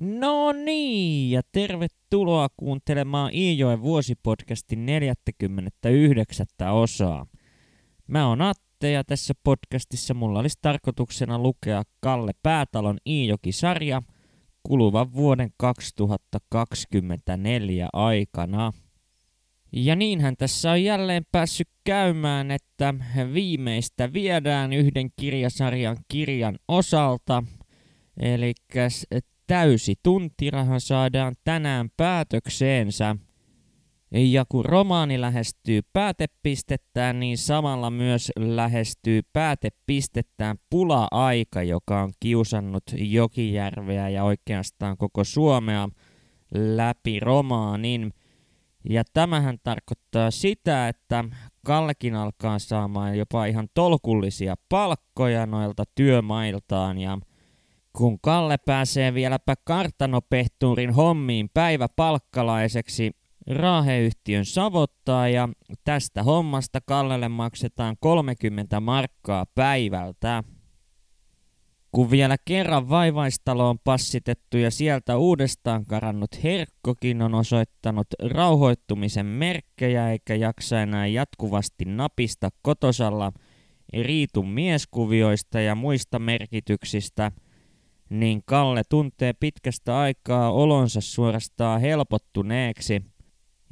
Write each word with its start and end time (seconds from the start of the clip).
No 0.00 0.52
niin, 0.52 1.30
ja 1.30 1.42
tervetuloa 1.52 2.48
kuuntelemaan 2.56 3.34
Iijoen 3.34 3.82
vuosipodcastin 3.82 4.86
49. 4.86 6.46
osaa. 6.72 7.26
Mä 8.06 8.28
oon 8.28 8.42
Atte 8.42 8.90
ja 8.90 9.04
tässä 9.04 9.34
podcastissa 9.44 10.14
mulla 10.14 10.38
olisi 10.38 10.58
tarkoituksena 10.62 11.38
lukea 11.38 11.82
Kalle 12.00 12.32
Päätalon 12.42 12.98
Iijoki-sarja 13.06 14.02
kuluvan 14.62 15.12
vuoden 15.12 15.50
2024 15.56 17.88
aikana. 17.92 18.72
Ja 19.72 19.96
niinhän 19.96 20.36
tässä 20.36 20.70
on 20.70 20.82
jälleen 20.82 21.26
päässyt 21.32 21.68
käymään, 21.84 22.50
että 22.50 22.94
viimeistä 23.34 24.12
viedään 24.12 24.72
yhden 24.72 25.10
kirjasarjan 25.16 25.96
kirjan 26.08 26.58
osalta. 26.68 27.42
Eli 28.20 28.52
täysi 29.48 29.94
tuntiraha 30.02 30.78
saadaan 30.78 31.34
tänään 31.44 31.90
päätökseensä. 31.96 33.16
Ja 34.10 34.44
kun 34.48 34.64
romaani 34.64 35.20
lähestyy 35.20 35.80
päätepistettään, 35.92 37.20
niin 37.20 37.38
samalla 37.38 37.90
myös 37.90 38.32
lähestyy 38.38 39.20
päätepistettään 39.32 40.56
pula-aika, 40.70 41.62
joka 41.62 42.02
on 42.02 42.12
kiusannut 42.20 42.82
Jokijärveä 42.96 44.08
ja 44.08 44.24
oikeastaan 44.24 44.96
koko 44.96 45.24
Suomea 45.24 45.88
läpi 46.54 47.20
romaanin. 47.20 48.12
Ja 48.88 49.02
tämähän 49.12 49.58
tarkoittaa 49.62 50.30
sitä, 50.30 50.88
että 50.88 51.24
Kallekin 51.64 52.14
alkaa 52.14 52.58
saamaan 52.58 53.18
jopa 53.18 53.46
ihan 53.46 53.68
tolkullisia 53.74 54.54
palkkoja 54.68 55.46
noilta 55.46 55.84
työmailtaan 55.94 56.98
ja 56.98 57.18
kun 57.98 58.18
Kalle 58.20 58.56
pääsee 58.58 59.14
vieläpä 59.14 59.54
kartanopehtuurin 59.64 60.90
hommiin 60.90 61.50
päiväpalkkalaiseksi, 61.54 63.10
Raaheyhtiön 63.46 64.44
savottaa 64.44 65.28
ja 65.28 65.48
tästä 65.84 66.22
hommasta 66.22 66.80
Kallelle 66.86 67.28
maksetaan 67.28 67.96
30 68.00 68.80
markkaa 68.80 69.46
päivältä. 69.54 70.44
Kun 71.92 72.10
vielä 72.10 72.36
kerran 72.44 72.88
vaivaistalo 72.88 73.70
on 73.70 73.78
passitettu 73.84 74.56
ja 74.56 74.70
sieltä 74.70 75.16
uudestaan 75.16 75.86
karannut 75.86 76.44
Herkkokin 76.44 77.22
on 77.22 77.34
osoittanut 77.34 78.06
rauhoittumisen 78.22 79.26
merkkejä 79.26 80.10
eikä 80.10 80.34
jaksa 80.34 80.80
enää 80.82 81.06
jatkuvasti 81.06 81.84
napista 81.84 82.48
kotosalla 82.62 83.32
riitun 84.02 84.48
mieskuvioista 84.48 85.60
ja 85.60 85.74
muista 85.74 86.18
merkityksistä, 86.18 87.32
niin 88.10 88.42
Kalle 88.46 88.82
tuntee 88.88 89.32
pitkästä 89.32 89.98
aikaa 89.98 90.52
olonsa 90.52 91.00
suorastaan 91.00 91.80
helpottuneeksi– 91.80 93.02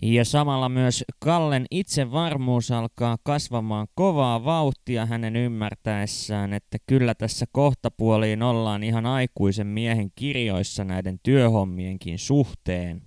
ja 0.02 0.24
samalla 0.24 0.68
myös 0.68 1.04
Kallen 1.18 1.66
itsevarmuus 1.70 2.70
alkaa 2.70 3.16
kasvamaan 3.22 3.86
kovaa 3.94 4.44
vauhtia 4.44 5.06
hänen 5.06 5.36
ymmärtäessään, 5.36 6.52
että 6.52 6.78
kyllä 6.86 7.14
tässä 7.14 7.46
kohtapuoliin 7.52 8.42
ollaan 8.42 8.82
ihan 8.82 9.06
aikuisen 9.06 9.66
miehen 9.66 10.10
kirjoissa 10.14 10.84
näiden 10.84 11.18
työhommienkin 11.22 12.18
suhteen. 12.18 13.02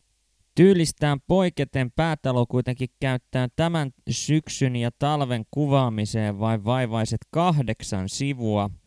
Tyylistään 0.55 1.19
poiketen 1.27 1.91
päätalo 1.91 2.45
kuitenkin 2.45 2.89
käyttää 2.99 3.47
tämän 3.55 3.91
syksyn 4.09 4.75
ja 4.75 4.91
talven 4.99 5.45
kuvaamiseen 5.52 6.39
vain 6.39 6.66
vaivaiset 6.66 7.19
kahdeksan 7.31 8.09
sivua– 8.09 8.69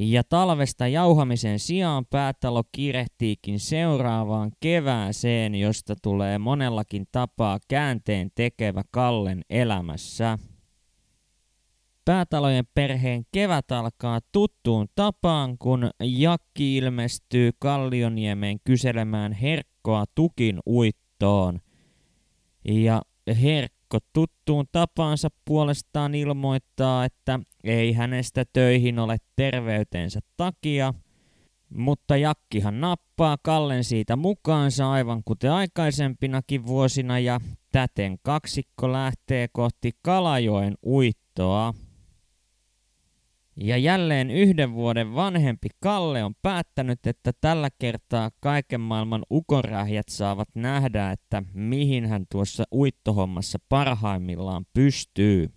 ja 0.00 0.24
talvesta 0.24 0.88
jauhamisen 0.88 1.58
sijaan 1.58 2.06
päätalo 2.06 2.62
kirehtiikin 2.72 3.60
seuraavaan 3.60 4.52
kevääseen, 4.60 5.54
josta 5.54 5.94
tulee 6.02 6.38
monellakin 6.38 7.06
tapaa 7.12 7.58
käänteen 7.68 8.30
tekevä 8.34 8.82
Kallen 8.90 9.42
elämässä. 9.50 10.38
Päätalojen 12.04 12.64
perheen 12.74 13.26
kevät 13.32 13.72
alkaa 13.72 14.20
tuttuun 14.32 14.86
tapaan, 14.94 15.58
kun 15.58 15.90
Jakki 16.02 16.76
ilmestyy 16.76 17.50
Kallioniemeen 17.58 18.58
kyselemään 18.64 19.32
Herkkoa 19.32 20.04
tukin 20.14 20.58
uittoon. 20.66 21.60
Ja 22.64 23.02
Herkko 23.42 23.75
Mikko 23.86 24.06
tuttuun 24.12 24.66
tapaansa 24.72 25.28
puolestaan 25.44 26.14
ilmoittaa, 26.14 27.04
että 27.04 27.40
ei 27.64 27.92
hänestä 27.92 28.44
töihin 28.52 28.98
ole 28.98 29.16
terveytensä 29.36 30.20
takia, 30.36 30.94
mutta 31.74 32.16
Jakkihan 32.16 32.80
nappaa 32.80 33.36
Kallen 33.42 33.84
siitä 33.84 34.16
mukaansa 34.16 34.90
aivan 34.90 35.22
kuten 35.24 35.52
aikaisempinakin 35.52 36.66
vuosina 36.66 37.18
ja 37.18 37.40
täten 37.72 38.16
kaksikko 38.22 38.92
lähtee 38.92 39.48
kohti 39.52 39.92
Kalajoen 40.02 40.74
uittoa. 40.86 41.74
Ja 43.60 43.76
jälleen 43.76 44.30
yhden 44.30 44.72
vuoden 44.72 45.14
vanhempi 45.14 45.68
Kalle 45.80 46.24
on 46.24 46.34
päättänyt, 46.42 47.06
että 47.06 47.32
tällä 47.40 47.68
kertaa 47.78 48.30
kaiken 48.40 48.80
maailman 48.80 49.22
ukorähjät 49.30 50.08
saavat 50.08 50.48
nähdä, 50.54 51.10
että 51.10 51.42
mihin 51.54 52.06
hän 52.06 52.24
tuossa 52.30 52.64
uittohommassa 52.74 53.58
parhaimmillaan 53.68 54.66
pystyy. 54.74 55.48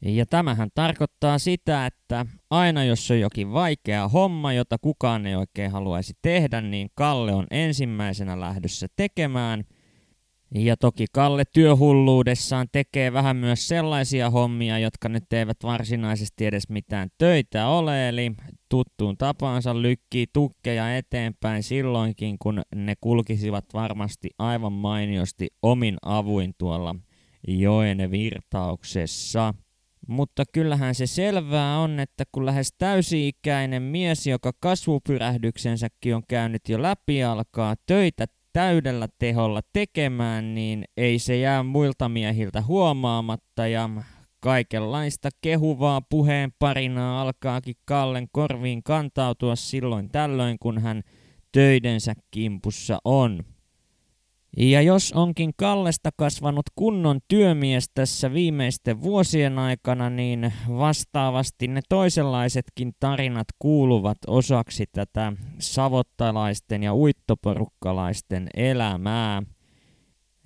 Ja 0.00 0.26
tämähän 0.26 0.68
tarkoittaa 0.74 1.38
sitä, 1.38 1.86
että 1.86 2.26
aina 2.50 2.84
jos 2.84 3.10
on 3.10 3.20
jokin 3.20 3.52
vaikea 3.52 4.08
homma, 4.08 4.52
jota 4.52 4.78
kukaan 4.78 5.26
ei 5.26 5.34
oikein 5.34 5.70
haluaisi 5.70 6.14
tehdä, 6.22 6.60
niin 6.60 6.88
Kalle 6.94 7.34
on 7.34 7.46
ensimmäisenä 7.50 8.40
lähdössä 8.40 8.86
tekemään– 8.96 9.64
ja 10.54 10.76
toki 10.76 11.06
Kalle 11.12 11.44
työhulluudessaan 11.52 12.66
tekee 12.72 13.12
vähän 13.12 13.36
myös 13.36 13.68
sellaisia 13.68 14.30
hommia, 14.30 14.78
jotka 14.78 15.08
nyt 15.08 15.32
eivät 15.32 15.56
varsinaisesti 15.62 16.46
edes 16.46 16.68
mitään 16.68 17.08
töitä 17.18 17.68
ole, 17.68 18.08
eli 18.08 18.32
tuttuun 18.68 19.16
tapaansa 19.16 19.82
lykkii 19.82 20.26
tukkeja 20.32 20.96
eteenpäin 20.96 21.62
silloinkin, 21.62 22.36
kun 22.38 22.62
ne 22.74 22.94
kulkisivat 23.00 23.64
varmasti 23.74 24.30
aivan 24.38 24.72
mainiosti 24.72 25.48
omin 25.62 25.96
avuin 26.02 26.52
tuolla 26.58 26.94
joen 27.48 28.10
virtauksessa. 28.10 29.54
Mutta 30.08 30.44
kyllähän 30.52 30.94
se 30.94 31.06
selvää 31.06 31.78
on, 31.78 32.00
että 32.00 32.24
kun 32.32 32.46
lähes 32.46 32.74
täysi-ikäinen 32.78 33.82
mies, 33.82 34.26
joka 34.26 34.52
kasvupyrähdyksensäkin 34.60 36.14
on 36.16 36.22
käynyt 36.28 36.68
jo 36.68 36.82
läpi, 36.82 37.24
alkaa 37.24 37.74
töitä 37.86 38.26
täydellä 38.52 39.08
teholla 39.18 39.60
tekemään, 39.72 40.54
niin 40.54 40.84
ei 40.96 41.18
se 41.18 41.38
jää 41.38 41.62
muilta 41.62 42.08
miehiltä 42.08 42.62
huomaamatta 42.62 43.66
ja 43.66 43.90
kaikenlaista 44.40 45.28
kehuvaa 45.40 46.00
puheen 46.00 46.52
parinaa 46.58 47.22
alkaakin 47.22 47.74
Kallen 47.84 48.28
korviin 48.32 48.82
kantautua 48.82 49.56
silloin 49.56 50.08
tällöin, 50.08 50.58
kun 50.58 50.78
hän 50.78 51.02
töidensä 51.52 52.12
kimpussa 52.30 52.98
on. 53.04 53.44
Ja 54.56 54.82
jos 54.82 55.12
onkin 55.12 55.50
Kallesta 55.56 56.10
kasvanut 56.16 56.66
kunnon 56.74 57.20
työmies 57.28 57.90
tässä 57.94 58.32
viimeisten 58.32 59.02
vuosien 59.02 59.58
aikana, 59.58 60.10
niin 60.10 60.52
vastaavasti 60.68 61.68
ne 61.68 61.80
toisenlaisetkin 61.88 62.92
tarinat 63.00 63.46
kuuluvat 63.58 64.18
osaksi 64.26 64.84
tätä 64.92 65.32
savottalaisten 65.58 66.82
ja 66.82 66.94
uittoporukkalaisten 66.94 68.48
elämää. 68.54 69.42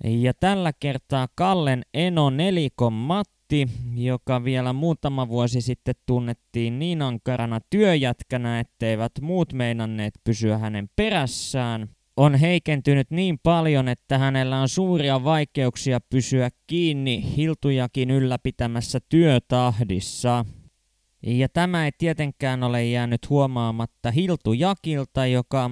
Ja 0.03 0.33
tällä 0.33 0.71
kertaa 0.79 1.27
Kallen 1.35 1.81
eno 1.93 2.29
nelikon 2.29 2.93
Matti, 2.93 3.67
joka 3.95 4.43
vielä 4.43 4.73
muutama 4.73 5.27
vuosi 5.27 5.61
sitten 5.61 5.95
tunnettiin 6.05 6.79
niin 6.79 7.01
ankarana 7.01 7.59
työjätkänä, 7.69 8.59
etteivät 8.59 9.11
muut 9.21 9.53
meinanneet 9.53 10.13
pysyä 10.23 10.57
hänen 10.57 10.89
perässään– 10.95 11.87
on 12.17 12.35
heikentynyt 12.35 13.11
niin 13.11 13.39
paljon, 13.43 13.87
että 13.87 14.17
hänellä 14.17 14.61
on 14.61 14.69
suuria 14.69 15.23
vaikeuksia 15.23 15.99
pysyä 16.09 16.49
kiinni 16.67 17.35
hiltujakin 17.37 18.11
ylläpitämässä 18.11 18.99
työtahdissa. 19.09 20.45
Ja 21.23 21.49
tämä 21.49 21.85
ei 21.85 21.91
tietenkään 21.97 22.63
ole 22.63 22.85
jäänyt 22.85 23.29
huomaamatta 23.29 24.11
Hiltujakilta, 24.11 25.25
joka 25.25 25.71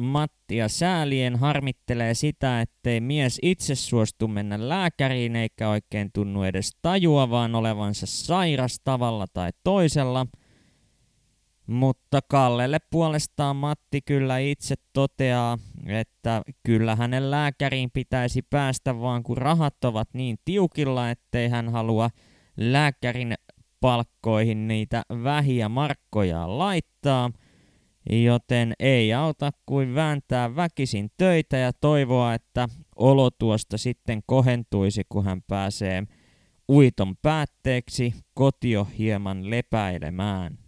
Mattia 0.00 0.68
säälien 0.68 1.36
harmittelee 1.36 2.14
sitä, 2.14 2.60
ettei 2.60 3.00
mies 3.00 3.38
itse 3.42 3.74
suostu 3.74 4.28
mennä 4.28 4.68
lääkäriin 4.68 5.36
eikä 5.36 5.68
oikein 5.68 6.10
tunnu 6.14 6.42
edes 6.42 6.70
tajuavaan 6.82 7.54
olevansa 7.54 8.06
sairas 8.06 8.80
tavalla 8.84 9.26
tai 9.32 9.50
toisella– 9.64 10.26
mutta 11.68 12.20
Kallelle 12.28 12.78
puolestaan 12.90 13.56
Matti 13.56 14.00
kyllä 14.02 14.38
itse 14.38 14.74
toteaa, 14.92 15.58
että 15.86 16.42
kyllä 16.66 16.96
hänen 16.96 17.30
lääkäriin 17.30 17.90
pitäisi 17.92 18.42
päästä 18.42 19.00
vaan 19.00 19.22
kun 19.22 19.36
rahat 19.36 19.84
ovat 19.84 20.08
niin 20.12 20.36
tiukilla, 20.44 21.10
ettei 21.10 21.48
hän 21.48 21.68
halua 21.68 22.10
lääkärin 22.56 23.34
palkkoihin 23.80 24.68
niitä 24.68 25.02
vähiä 25.10 25.68
markkoja 25.68 26.58
laittaa. 26.58 27.30
joten 28.10 28.72
ei 28.78 29.14
auta 29.14 29.50
kuin 29.66 29.94
vääntää 29.94 30.56
väkisin 30.56 31.10
töitä 31.16 31.56
ja 31.56 31.72
toivoa, 31.72 32.34
että 32.34 32.68
olo 32.96 33.30
tuosta 33.30 33.78
sitten 33.78 34.20
kohentuisi, 34.26 35.02
kun 35.08 35.24
hän 35.24 35.42
pääsee 35.42 36.02
uiton 36.70 37.16
päätteeksi 37.22 38.14
kotio 38.34 38.86
hieman 38.98 39.50
lepäilemään. 39.50 40.67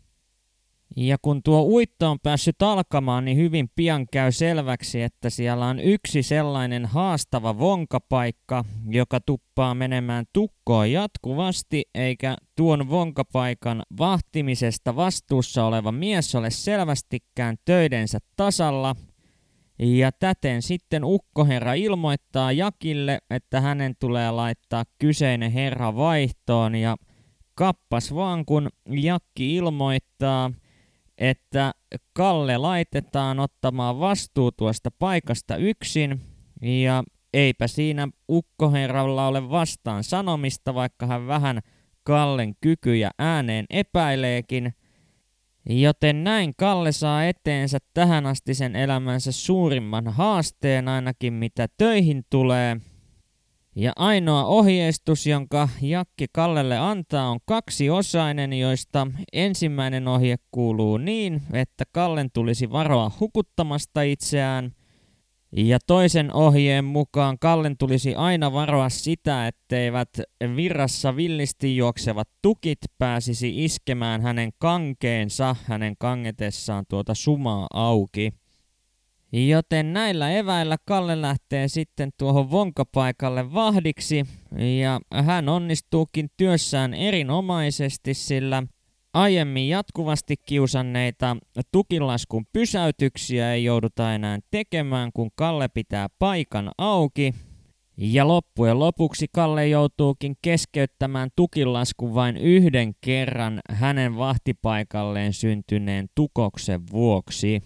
Ja 0.97 1.17
kun 1.23 1.43
tuo 1.43 1.63
uitto 1.63 2.11
on 2.11 2.21
päässyt 2.23 2.63
alkamaan, 2.63 3.25
niin 3.25 3.37
hyvin 3.37 3.71
pian 3.75 4.07
käy 4.13 4.33
selväksi, 4.33 5.03
että 5.03 5.31
siellä 5.31 5.67
on 5.67 5.81
yksi 5.81 6.23
sellainen 6.23 6.87
haastava 6.87 7.59
vonkapaikka, 7.59 8.65
joka 8.89 9.21
tuppaa 9.21 9.75
menemään 9.75 10.25
tukkoon 10.33 10.93
jatkuvasti, 10.93 11.85
eikä 11.95 12.37
tuon 12.57 12.89
vonkapaikan 12.91 13.83
vahtimisesta 13.99 14.97
vastuussa 14.97 15.65
oleva 15.65 15.93
mies 15.93 16.35
ole 16.35 16.51
selvästikään 16.51 17.57
töidensä 17.65 18.19
tasalla. 18.37 18.97
Ja 19.79 20.13
täten 20.13 20.63
sitten 20.63 21.05
ukkoherra 21.05 21.75
ilmoittaa 21.75 22.53
Jakille, 22.53 23.19
että 23.31 23.61
hänen 23.61 23.95
tulee 23.99 24.31
laittaa 24.31 24.85
kyseinen 24.99 25.53
herra 25.53 25.97
vaihtoon 25.97 26.75
ja 26.75 26.97
kappas 27.55 28.15
vaan 28.15 28.45
kun 28.45 28.69
Jakki 28.89 29.55
ilmoittaa– 29.57 30.51
että 31.21 31.73
Kalle 32.13 32.59
laitetaan 32.59 33.41
ottamaan 33.41 34.01
vastuu 34.01 34.53
tuosta 34.53 34.91
paikasta 34.99 35.57
yksin 35.57 36.21
ja 36.63 37.05
eipä 37.35 37.67
siinä 37.67 38.09
ukkoherralla 38.29 39.27
ole 39.27 39.51
vastaan 39.51 40.05
sanomista, 40.05 40.75
vaikka 40.75 41.07
hän 41.07 41.27
vähän 41.27 41.61
Kallen 42.03 42.55
kykyjä 42.61 43.11
ääneen 43.19 43.67
epäileekin. 43.71 44.75
Joten 45.69 46.25
näin 46.25 46.53
Kalle 46.57 46.93
saa 46.93 47.25
eteensä 47.25 47.79
tähän 47.95 48.27
asti 48.27 48.55
sen 48.55 48.77
elämänsä 48.77 49.33
suurimman 49.33 50.09
haasteen 50.09 50.89
ainakin 50.89 51.33
mitä 51.33 51.69
töihin 51.79 52.25
tulee– 52.31 52.77
ja 53.77 53.93
ainoa 53.97 54.45
ohjeistus, 54.45 55.27
jonka 55.27 55.69
Jakki 55.83 56.27
Kallelle 56.33 56.79
antaa, 56.79 57.31
on 57.31 57.39
kaksiosainen, 57.47 58.53
joista 58.53 59.07
ensimmäinen 59.33 60.09
ohje 60.09 60.37
kuuluu 60.51 60.99
niin, 60.99 61.43
että 61.53 61.85
Kallen 61.93 62.31
tulisi 62.33 62.73
varoa 62.73 63.11
hukuttamasta 63.21 64.03
itseään. 64.03 64.73
Ja 65.57 65.79
toisen 65.87 66.33
ohjeen 66.33 66.85
mukaan 66.85 67.39
Kallen 67.39 67.77
tulisi 67.77 68.15
aina 68.15 68.53
varoa 68.53 68.89
sitä, 68.89 69.47
etteivät 69.47 70.09
virrassa 70.57 71.17
villisti 71.17 71.77
juoksevat 71.77 72.29
tukit 72.43 72.79
pääsisi 72.99 73.65
iskemään 73.65 74.23
hänen 74.23 74.51
kankeensa 74.59 75.57
hänen 75.65 75.95
kangetessaan 75.99 76.85
tuota 76.89 77.15
sumaa 77.15 77.67
auki. 77.75 78.40
Joten 79.33 79.93
näillä 79.93 80.31
eväillä 80.31 80.77
Kalle 80.85 81.23
lähtee 81.23 81.69
sitten 81.69 82.11
tuohon 82.19 82.51
vonkapaikalle 82.51 83.53
vahdiksi 83.53 84.25
ja 84.81 85.01
hän 85.25 85.49
onnistuukin 85.49 86.29
työssään 86.37 86.95
erinomaisesti, 86.95 88.15
sillä 88.15 88.63
aiemmin 89.15 89.69
jatkuvasti 89.69 90.37
kiusanneita 90.47 91.37
tukilaskun 91.73 92.47
pysäytyksiä 92.53 93.55
ei 93.55 93.65
jouduta 93.65 94.15
enää 94.15 94.39
tekemään, 94.51 95.11
kun 95.15 95.31
Kalle 95.35 95.69
pitää 95.69 96.09
paikan 96.19 96.71
auki. 96.79 97.35
Ja 97.97 98.29
loppujen 98.29 98.79
lopuksi 98.79 99.27
Kalle 99.33 99.69
joutuukin 99.69 100.37
keskeyttämään 100.43 101.31
tukilaskun 101.37 102.15
vain 102.15 102.37
yhden 102.37 102.93
kerran 103.01 103.61
hänen 103.71 104.17
vahtipaikalleen 104.17 105.33
syntyneen 105.33 106.07
tukoksen 106.15 106.81
vuoksi. 106.93 107.63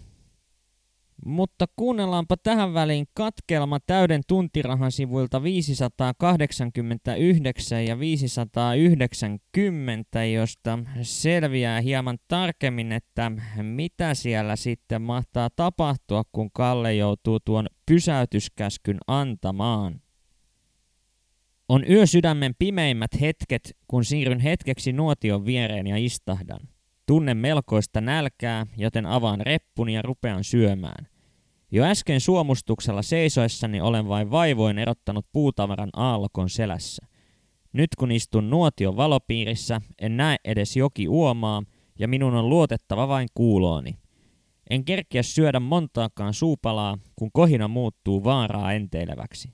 Mutta 1.27 1.67
kuunnellaanpa 1.77 2.37
tähän 2.37 2.75
väliin 2.75 3.07
katkelma 3.15 3.81
täyden 3.81 4.23
tuntirahan 4.29 4.93
sivuilta 4.93 5.43
589 5.43 7.87
ja 7.87 7.99
590, 7.99 10.25
josta 10.25 10.79
selviää 11.03 11.81
hieman 11.81 12.19
tarkemmin, 12.29 12.93
että 12.93 13.33
mitä 13.63 14.15
siellä 14.15 14.57
sitten 14.57 15.03
mahtaa 15.03 15.49
tapahtua, 15.57 16.23
kun 16.33 16.51
Kalle 16.51 16.95
joutuu 16.95 17.41
tuon 17.41 17.67
pysäytyskäskyn 17.87 18.99
antamaan. 19.07 20.01
On 21.69 21.85
yö 21.91 22.07
sydämen 22.07 22.55
pimeimmät 22.59 23.21
hetket, 23.21 23.77
kun 23.89 24.05
siirryn 24.05 24.41
hetkeksi 24.41 24.93
nuotion 24.93 25.45
viereen 25.45 25.87
ja 25.87 25.97
istahdan. 25.97 26.74
Tunnen 27.06 27.37
melkoista 27.37 28.01
nälkää, 28.01 28.67
joten 28.77 29.06
avaan 29.06 29.41
reppuni 29.41 29.95
ja 29.95 30.03
rupean 30.03 30.45
syömään. 30.45 31.06
Jo 31.71 31.85
äsken 31.85 32.21
suomustuksella 32.21 33.03
seisoessani 33.03 33.81
olen 33.81 34.09
vain 34.09 34.31
vaivoin 34.31 34.79
erottanut 34.79 35.27
puutavaran 35.33 35.91
aallokon 35.93 36.51
selässä. 36.51 37.06
Nyt 37.73 37.89
kun 37.99 38.12
istun 38.12 38.51
nuotion 38.51 38.97
valopiirissä, 38.97 39.81
en 39.99 40.17
näe 40.17 40.37
edes 40.45 40.77
joki 40.77 41.09
uomaa 41.09 41.62
ja 41.99 42.09
minun 42.09 42.35
on 42.35 42.49
luotettava 42.49 43.09
vain 43.09 43.29
kuulooni. 43.35 43.99
En 44.71 44.85
kerkiä 44.85 45.23
syödä 45.23 45.61
montaakaan 45.61 46.35
suupalaa, 46.35 46.99
kun 47.17 47.33
kohina 47.33 47.69
muuttuu 47.69 48.25
vaaraa 48.25 48.73
enteileväksi. 48.73 49.49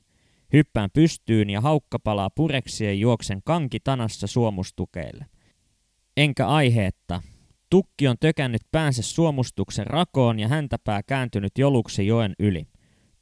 Hyppään 0.52 0.90
pystyyn 0.92 1.50
ja 1.50 1.60
haukka 1.60 1.98
palaa 1.98 2.30
pureksien 2.30 3.00
juoksen 3.00 3.42
tanassa 3.84 4.26
suomustukeille. 4.26 5.26
Enkä 6.16 6.46
aiheetta, 6.46 7.22
Tukki 7.70 8.08
on 8.08 8.16
tökännyt 8.20 8.62
päänsä 8.72 9.02
suomustuksen 9.02 9.86
rakoon 9.86 10.38
ja 10.40 10.48
häntäpää 10.48 11.02
kääntynyt 11.02 11.52
joluksi 11.58 12.06
joen 12.06 12.34
yli. 12.38 12.66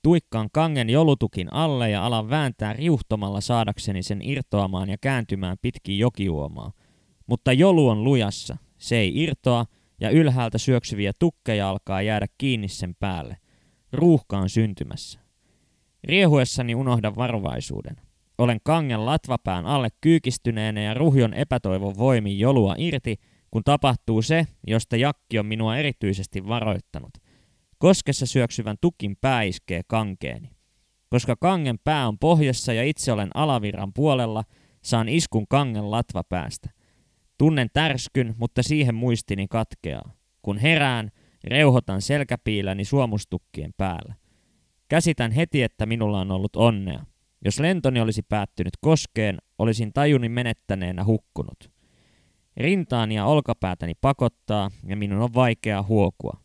Tuikkaan 0.03 0.49
kangen 0.53 0.91
jolutukin 0.91 1.53
alle 1.53 1.91
ja 1.91 2.07
alan 2.07 2.31
vääntää 2.31 2.73
riuhtomalla 2.73 3.41
saadakseni 3.41 4.03
sen 4.03 4.21
irtoamaan 4.23 4.89
ja 4.91 4.97
kääntymään 5.01 5.57
pitkin 5.63 5.99
jokiuomaa. 5.99 6.73
Mutta 7.27 7.53
jolu 7.53 7.89
on 7.89 8.05
lujassa. 8.05 8.57
Se 8.79 8.97
ei 8.97 9.23
irtoa 9.23 9.65
ja 10.01 10.11
ylhäältä 10.11 10.59
syöksyviä 10.59 11.13
tukkeja 11.19 11.71
alkaa 11.71 12.03
jäädä 12.03 12.27
kiinni 12.39 12.69
sen 12.69 12.95
päälle. 13.01 13.37
Ruuhka 13.93 14.39
on 14.39 14.49
syntymässä. 14.49 15.21
Riehuessani 16.05 16.75
unohdan 16.75 17.17
varovaisuuden. 17.17 17.97
Olen 18.39 18.59
kangen 18.65 19.07
latvapään 19.07 19.67
alle 19.67 19.89
kyykistyneenä 20.01 20.81
ja 20.81 20.95
ruhjon 20.95 21.35
epätoivon 21.35 21.99
voimin 21.99 22.39
jolua 22.39 22.75
irti– 22.79 23.17
kun 23.51 23.65
tapahtuu 23.65 24.23
se, 24.23 24.47
josta 24.67 24.97
Jakki 24.97 25.39
on 25.39 25.47
minua 25.47 25.77
erityisesti 25.77 26.49
varoittanut. 26.49 27.11
Koskessa 27.79 28.27
syöksyvän 28.27 28.77
tukin 28.81 29.17
pää 29.21 29.43
iskee 29.43 29.83
kankeeni. 29.87 30.51
Koska 31.11 31.37
kangen 31.37 31.79
pää 31.85 32.09
on 32.09 32.19
pohjassa 32.19 32.73
ja 32.73 32.83
itse 32.85 33.13
olen 33.13 33.31
alavirran 33.35 33.93
puolella, 33.93 34.45
saan 34.83 35.09
iskun 35.09 35.47
kangen 35.49 35.91
latva 35.91 36.25
päästä. 36.25 36.71
Tunnen 37.39 37.69
tärskyn, 37.73 38.35
mutta 38.39 38.63
siihen 38.63 38.95
muistini 38.95 39.47
katkeaa. 39.49 40.13
Kun 40.43 40.59
herään, 40.59 41.11
reuhotan 41.45 42.03
selkäpiiläni 42.03 42.85
suomustukkien 42.85 43.71
päällä. 43.77 44.15
Käsitän 44.89 45.33
heti, 45.33 45.63
että 45.63 45.87
minulla 45.87 46.21
on 46.21 46.31
ollut 46.31 46.57
onnea. 46.57 47.05
Jos 47.45 47.61
lentoni 47.61 48.01
olisi 48.01 48.23
päättynyt 48.23 48.73
koskeen, 48.81 49.39
olisin 49.59 49.93
tajuni 49.93 50.29
menettäneenä 50.29 51.05
hukkunut. 51.05 51.78
Rintaani 52.59 53.15
ja 53.15 53.27
olkapäätäni 53.27 53.93
pakottaa 54.01 54.71
ja 54.87 54.97
minun 54.97 55.23
on 55.23 55.35
vaikea 55.35 55.83
huokua. 55.83 56.41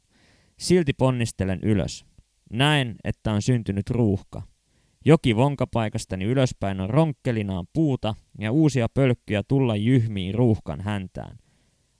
Silti 0.59 0.93
ponnistelen 0.93 1.59
ylös. 1.63 2.05
Näen, 2.49 2.95
että 3.03 3.31
on 3.31 3.41
syntynyt 3.41 3.89
ruuhka. 3.89 4.41
Joki 5.05 5.35
vonkapaikastani 5.35 6.25
ylöspäin 6.25 6.81
on 6.81 6.89
ronkkelinaan 6.89 7.65
puuta 7.73 8.15
ja 8.39 8.51
uusia 8.51 8.89
pölkkyjä 8.89 9.43
tulla 9.47 9.75
jyhmiin 9.75 10.35
ruuhkan 10.35 10.81
häntään. 10.81 11.37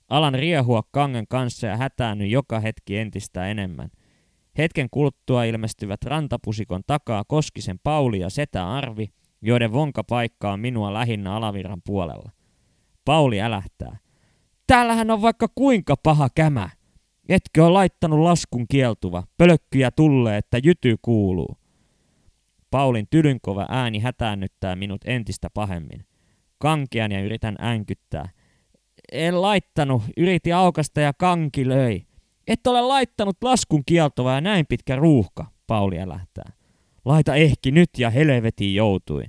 Alan 0.08 0.34
riehua 0.34 0.82
kangen 0.90 1.24
kanssa 1.28 1.66
ja 1.66 1.76
hätäänny 1.76 2.26
joka 2.26 2.60
hetki 2.60 2.96
entistä 2.96 3.46
enemmän. 3.46 3.90
Hetken 4.58 4.88
kuluttua 4.90 5.44
ilmestyvät 5.44 6.04
rantapusikon 6.04 6.82
takaa 6.86 7.24
Koskisen 7.24 7.78
Pauli 7.82 8.20
ja 8.20 8.30
Setä 8.30 8.70
Arvi, 8.70 9.06
joiden 9.42 9.72
vonkapaikka 9.72 10.52
on 10.52 10.60
minua 10.60 10.94
lähinnä 10.94 11.34
alavirran 11.34 11.82
puolella. 11.86 12.30
Pauli 13.04 13.40
älähtää. 13.40 14.03
Täällähän 14.66 15.10
on 15.10 15.22
vaikka 15.22 15.48
kuinka 15.54 15.96
paha 16.02 16.28
kämä. 16.34 16.70
Etkö 17.28 17.64
ole 17.64 17.72
laittanut 17.72 18.20
laskun 18.20 18.66
kieltuva, 18.70 19.22
pölkkyjä 19.38 19.90
tulee, 19.90 20.38
että 20.38 20.58
jyty 20.58 20.96
kuuluu. 21.02 21.56
Paulin 22.70 23.06
tylynkova 23.10 23.66
ääni 23.68 23.98
hätäännyttää 23.98 24.76
minut 24.76 25.00
entistä 25.04 25.50
pahemmin. 25.54 26.06
Kankean 26.58 27.12
ja 27.12 27.20
yritän 27.20 27.56
änkyttää. 27.60 28.28
En 29.12 29.42
laittanut, 29.42 30.02
yriti 30.16 30.52
aukasta 30.52 31.00
ja 31.00 31.12
kanki 31.12 31.68
löi. 31.68 32.06
Et 32.46 32.66
ole 32.66 32.80
laittanut 32.80 33.36
laskun 33.42 33.82
kieltova 33.86 34.32
ja 34.32 34.40
näin 34.40 34.66
pitkä 34.66 34.96
ruuhka, 34.96 35.46
Pauli 35.66 35.98
älähtää. 36.00 36.52
Laita 37.04 37.34
ehki 37.34 37.70
nyt 37.70 37.90
ja 37.98 38.10
helvetiin 38.10 38.74
joutui. 38.74 39.24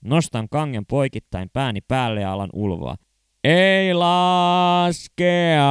Nostan 0.00 0.48
kangen 0.48 0.86
poikittain 0.86 1.50
pääni 1.52 1.80
päälle 1.80 2.20
ja 2.20 2.32
alan 2.32 2.50
ulvoa. 2.52 2.96
Ei 3.44 3.94
laskea. 3.94 5.70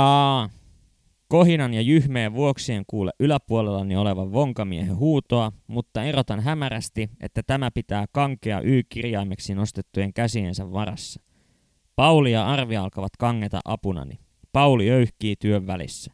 Kohinan 1.28 1.74
ja 1.74 1.82
jyhmeen 1.82 2.34
vuoksi 2.34 2.74
en 2.74 2.84
kuule 2.88 3.12
yläpuolellani 3.20 3.96
olevan 3.96 4.34
vonkamiehen 4.34 4.98
huutoa, 4.98 5.52
mutta 5.68 6.04
erotan 6.04 6.40
hämärästi, 6.40 7.10
että 7.20 7.42
tämä 7.48 7.72
pitää 7.72 8.06
kankea 8.12 8.62
Y-kirjaimeksi 8.62 9.56
nostettujen 9.56 10.14
käsiensä 10.14 10.72
varassa. 10.72 11.22
Pauli 11.96 12.32
ja 12.32 12.48
Arvi 12.48 12.78
alkavat 12.78 13.18
kangeta 13.20 13.60
apunani. 13.66 14.20
Pauli 14.52 14.92
öyhkii 14.92 15.36
työn 15.36 15.68
välissä. 15.68 16.12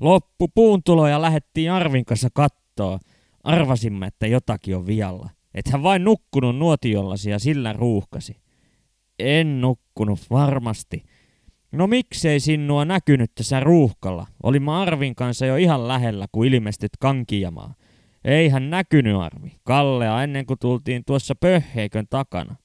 Loppu 0.00 0.48
puuntuloja 0.48 1.22
lähettiin 1.22 1.72
Arvin 1.72 2.04
kanssa 2.04 2.28
kattoo. 2.34 2.98
Arvasimme, 3.44 4.06
että 4.06 4.26
jotakin 4.26 4.76
on 4.76 4.86
vialla. 4.86 5.30
hän 5.72 5.82
vain 5.82 6.04
nukkunut 6.04 6.56
nuotiollasi 6.56 7.30
ja 7.30 7.38
sillä 7.38 7.72
ruuhkasi. 7.72 8.36
En 9.22 9.60
nukkunut 9.60 10.20
varmasti. 10.30 11.04
No 11.72 11.86
miksei 11.86 12.40
sinua 12.40 12.84
näkynyt 12.84 13.34
tässä 13.34 13.60
ruuhkalla? 13.60 14.26
Olimme 14.42 14.72
Arvin 14.72 15.14
kanssa 15.14 15.46
jo 15.46 15.56
ihan 15.56 15.88
lähellä, 15.88 16.26
kun 16.32 16.46
ilmestyt 16.46 16.92
kankijamaa. 17.00 17.74
Eihän 18.24 18.70
näkynyt 18.70 19.16
Arvi. 19.16 19.52
Kallea 19.64 20.22
ennen 20.22 20.46
kuin 20.46 20.58
tultiin 20.58 21.02
tuossa 21.06 21.34
pöhheikön 21.34 22.06
takana. 22.10 22.56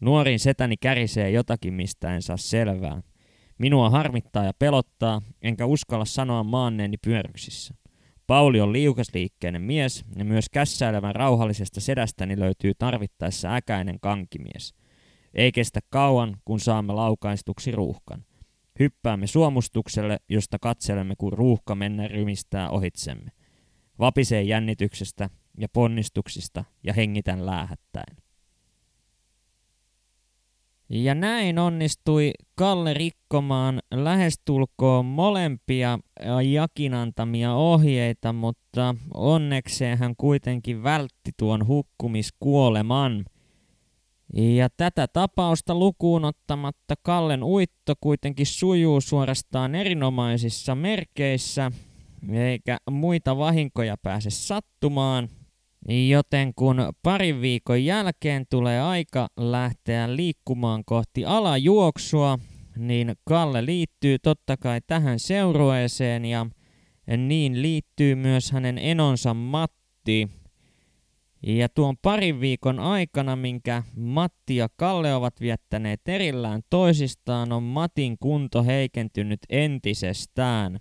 Nuorin 0.00 0.38
setäni 0.38 0.76
kärisee 0.76 1.30
jotakin, 1.30 1.74
mistä 1.74 2.14
en 2.14 2.22
saa 2.22 2.36
selvää. 2.36 3.02
Minua 3.58 3.90
harmittaa 3.90 4.44
ja 4.44 4.52
pelottaa, 4.58 5.22
enkä 5.42 5.66
uskalla 5.66 6.04
sanoa 6.04 6.42
maanneeni 6.44 6.96
pyöryksissä. 6.96 7.74
Pauli 8.26 8.60
on 8.60 8.72
liukasliikkeinen 8.72 9.62
mies, 9.62 10.04
ja 10.16 10.24
myös 10.24 10.48
kässäilevän 10.48 11.14
rauhallisesta 11.14 11.80
sedästäni 11.80 12.38
löytyy 12.38 12.72
tarvittaessa 12.74 13.54
äkäinen 13.54 14.00
kankimies. 14.00 14.77
Ei 15.34 15.52
kestä 15.52 15.80
kauan, 15.90 16.36
kun 16.44 16.60
saamme 16.60 16.92
laukaistuksi 16.92 17.72
ruuhkan. 17.72 18.24
Hyppäämme 18.78 19.26
suomustukselle, 19.26 20.18
josta 20.28 20.58
katselemme, 20.58 21.14
kun 21.18 21.32
ruuhka 21.32 21.74
mennä 21.74 22.08
rymistää 22.08 22.70
ohitsemme. 22.70 23.30
Vapisee 23.98 24.42
jännityksestä 24.42 25.30
ja 25.58 25.68
ponnistuksista 25.72 26.64
ja 26.84 26.92
hengitän 26.92 27.46
läähättäen. 27.46 28.16
Ja 30.90 31.14
näin 31.14 31.58
onnistui 31.58 32.32
Kalle 32.54 32.94
rikkomaan 32.94 33.80
lähestulkoon 33.94 35.06
molempia 35.06 35.98
Jakin 36.52 36.94
antamia 36.94 37.54
ohjeita, 37.54 38.32
mutta 38.32 38.94
onnekseen 39.14 39.98
hän 39.98 40.14
kuitenkin 40.16 40.82
vältti 40.82 41.30
tuon 41.36 41.66
hukkumiskuoleman. 41.66 43.24
Ja 44.34 44.68
tätä 44.76 45.06
tapausta 45.08 45.74
lukuun 45.74 46.24
ottamatta 46.24 46.94
Kallen 47.02 47.42
uitto 47.42 47.94
kuitenkin 48.00 48.46
sujuu 48.46 49.00
suorastaan 49.00 49.74
erinomaisissa 49.74 50.74
merkeissä, 50.74 51.72
eikä 52.32 52.78
muita 52.90 53.36
vahinkoja 53.36 53.96
pääse 54.02 54.30
sattumaan– 54.30 55.28
Joten 56.08 56.54
kun 56.54 56.92
parin 57.02 57.40
viikon 57.40 57.84
jälkeen 57.84 58.46
tulee 58.50 58.80
aika 58.80 59.28
lähteä 59.36 60.16
liikkumaan 60.16 60.84
kohti 60.84 61.24
alajuoksua, 61.24 62.38
niin 62.76 63.14
Kalle 63.24 63.66
liittyy 63.66 64.18
totta 64.18 64.56
kai 64.56 64.80
tähän 64.86 65.18
seurueeseen 65.18 66.24
ja 66.24 66.46
niin 67.16 67.62
liittyy 67.62 68.14
myös 68.14 68.52
hänen 68.52 68.78
enonsa 68.78 69.34
Matti. 69.34 70.28
Ja 71.46 71.68
tuon 71.68 71.96
parin 72.02 72.40
viikon 72.40 72.80
aikana, 72.80 73.36
minkä 73.36 73.82
Matti 73.96 74.56
ja 74.56 74.68
Kalle 74.76 75.14
ovat 75.14 75.40
viettäneet 75.40 76.00
erillään 76.08 76.62
toisistaan, 76.70 77.52
on 77.52 77.62
Matin 77.62 78.16
kunto 78.20 78.64
heikentynyt 78.64 79.40
entisestään. 79.48 80.80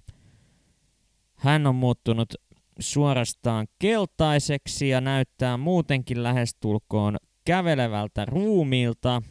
Hän 1.35 1.67
on 1.67 1.75
muuttunut 1.75 2.33
suorastaan 2.79 3.67
keltaiseksi 3.79 4.89
ja 4.89 5.01
näyttää 5.01 5.57
muutenkin 5.57 6.23
lähestulkoon 6.23 7.17
kävelevältä 7.45 8.25
ruumiilta. 8.25 9.21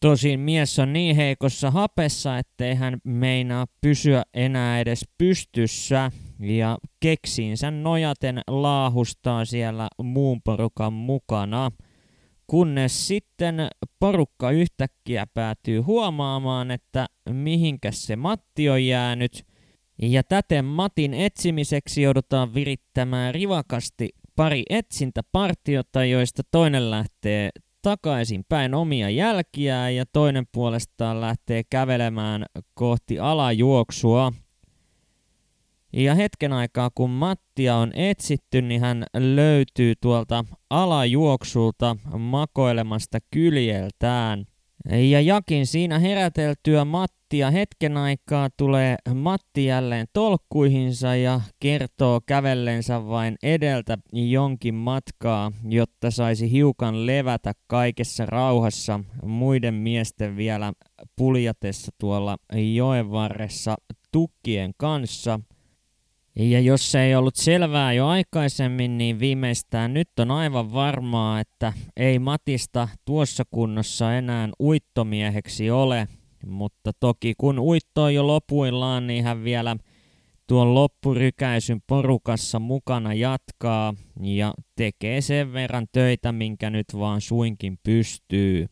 Tosin 0.00 0.40
mies 0.40 0.78
on 0.78 0.92
niin 0.92 1.16
heikossa 1.16 1.70
hapessa, 1.70 2.38
ettei 2.38 2.74
hän 2.74 2.98
meinaa 3.04 3.66
pysyä 3.80 4.22
enää 4.34 4.80
edes 4.80 5.08
pystyssä 5.18 6.10
ja 6.44 6.78
keksiinsä 7.00 7.70
nojaten 7.70 8.40
laahustaa 8.46 9.44
siellä 9.44 9.88
muun 10.02 10.42
porukan 10.42 10.92
mukana. 10.92 11.70
Kunnes 12.46 13.08
sitten 13.08 13.68
porukka 14.00 14.50
yhtäkkiä 14.50 15.26
päätyy 15.34 15.80
huomaamaan, 15.80 16.70
että 16.70 17.06
mihinkäs 17.30 18.06
se 18.06 18.16
Matti 18.16 18.70
on 18.70 18.86
jäänyt– 18.86 19.42
ja 20.02 20.22
täten 20.22 20.64
Matin 20.64 21.14
etsimiseksi 21.14 22.02
joudutaan 22.02 22.54
virittämään 22.54 23.34
rivakasti 23.34 24.08
pari 24.36 24.62
etsintäpartiota, 24.70 26.04
joista 26.04 26.42
toinen 26.50 26.90
lähtee 26.90 27.50
takaisin 27.82 28.44
päin 28.48 28.74
omia 28.74 29.10
jälkiään 29.10 29.96
ja 29.96 30.06
toinen 30.12 30.44
puolestaan 30.52 31.20
lähtee 31.20 31.62
kävelemään 31.70 32.44
kohti 32.74 33.18
alajuoksua. 33.18 34.32
Ja 35.96 36.14
hetken 36.14 36.52
aikaa 36.52 36.90
kun 36.94 37.10
Mattia 37.10 37.76
on 37.76 37.92
etsitty, 37.94 38.62
niin 38.62 38.80
hän 38.80 39.04
löytyy 39.16 39.94
tuolta 40.00 40.44
alajuoksulta 40.70 41.96
makoilemasta 42.18 43.18
kyljeltään. 43.30 44.44
Ja 45.10 45.20
Jakin 45.20 45.66
siinä 45.66 45.98
heräteltyä 45.98 46.84
Matti 46.84 47.38
ja 47.38 47.50
hetken 47.50 47.96
aikaa 47.96 48.48
tulee 48.56 48.96
Matti 49.14 49.64
jälleen 49.64 50.06
tolkkuihinsa 50.12 51.16
ja 51.16 51.40
kertoo 51.60 52.20
kävellensä 52.26 53.06
vain 53.06 53.36
edeltä 53.42 53.98
jonkin 54.12 54.74
matkaa, 54.74 55.52
jotta 55.68 56.10
saisi 56.10 56.50
hiukan 56.50 57.06
levätä 57.06 57.52
kaikessa 57.66 58.26
rauhassa 58.26 59.00
muiden 59.22 59.74
miesten 59.74 60.36
vielä 60.36 60.72
puljatessa 61.16 61.92
tuolla 61.98 62.36
joen 62.74 63.10
varressa 63.10 63.76
tukkien 64.12 64.72
kanssa. 64.76 65.40
Ja 66.36 66.60
jos 66.60 66.92
se 66.92 67.02
ei 67.02 67.14
ollut 67.14 67.36
selvää 67.36 67.92
jo 67.92 68.06
aikaisemmin, 68.06 68.98
niin 68.98 69.20
viimeistään 69.20 69.94
nyt 69.94 70.08
on 70.18 70.30
aivan 70.30 70.72
varmaa, 70.72 71.40
että 71.40 71.72
ei 71.96 72.18
Matista 72.18 72.88
tuossa 73.04 73.44
kunnossa 73.50 74.14
enää 74.14 74.48
uittomieheksi 74.60 75.70
ole– 75.70 76.08
mutta 76.46 76.92
toki 77.00 77.34
kun 77.38 77.58
uitto 77.58 78.02
on 78.02 78.14
jo 78.14 78.26
lopuillaan, 78.26 79.06
niin 79.06 79.24
hän 79.24 79.44
vielä 79.44 79.76
tuon 80.46 80.74
loppurykäisyn 80.74 81.80
porukassa 81.86 82.58
mukana 82.58 83.14
jatkaa 83.14 83.94
ja 84.20 84.54
tekee 84.76 85.20
sen 85.20 85.52
verran 85.52 85.86
töitä, 85.92 86.32
minkä 86.32 86.70
nyt 86.70 86.86
vaan 86.98 87.20
suinkin 87.20 87.78
pystyy. 87.82 88.66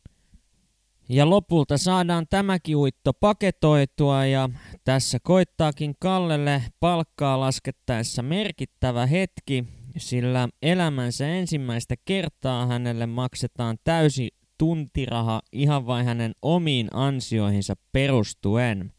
Ja 1.08 1.30
lopulta 1.30 1.78
saadaan 1.78 2.26
tämäkin 2.30 2.76
uitto 2.76 3.12
paketoitua 3.12 4.26
ja 4.26 4.48
tässä 4.84 5.18
koittaakin 5.22 5.94
Kallelle 5.98 6.62
palkkaa 6.80 7.40
laskettaessa 7.40 8.22
merkittävä 8.22 9.06
hetki, 9.06 9.64
sillä 9.96 10.48
elämänsä 10.62 11.28
ensimmäistä 11.28 11.94
kertaa 12.04 12.66
hänelle 12.66 13.06
maksetaan 13.06 13.76
täysi 13.84 14.28
tuntiraha 14.58 15.42
ihan 15.52 15.86
vain 15.86 16.06
hänen 16.06 16.32
omiin 16.42 16.88
ansioihinsa 16.92 17.74
perustuen. 17.92 18.92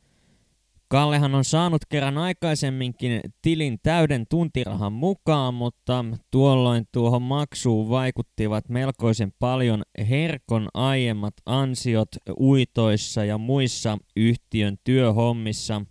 Kallehan 0.93 1.35
on 1.35 1.43
saanut 1.43 1.81
kerran 1.89 2.17
aikaisemminkin 2.17 3.21
tilin 3.41 3.79
täyden 3.83 4.25
tuntirahan 4.29 4.93
mukaan, 4.93 5.53
mutta 5.53 6.05
tuolloin 6.31 6.85
tuohon 6.91 7.21
maksuun 7.21 7.89
vaikuttivat 7.89 8.69
melkoisen 8.69 9.33
paljon 9.39 9.83
Herkon 10.09 10.67
aiemmat 10.73 11.33
ansiot 11.45 12.07
uitoissa 12.39 13.25
ja 13.25 13.37
muissa 13.37 13.97
yhtiön 14.15 14.77
työhommissa– 14.83 15.81